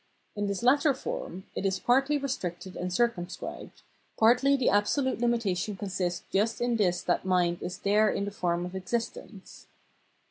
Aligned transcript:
In 0.35 0.47
this 0.47 0.63
latter 0.63 0.95
form 0.95 1.43
it 1.53 1.63
is 1.63 1.77
partly 1.79 2.17
restricted 2.17 2.75
and 2.75 2.91
circumscribed, 2.91 3.83
partly 4.17 4.55
the 4.57 4.67
absolute 4.67 5.19
limita 5.19 5.55
tion 5.55 5.75
consists 5.77 6.25
just 6.31 6.59
in 6.59 6.77
this 6.77 7.03
that 7.03 7.23
mind 7.23 7.61
is 7.61 7.77
there 7.77 8.09
in 8.09 8.25
the 8.25 8.31
form 8.31 8.65
of 8.65 8.73
existence. 8.75 9.67